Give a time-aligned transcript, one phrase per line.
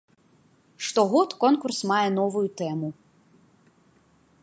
[0.87, 2.89] Штогод конкурс мае новую тэму.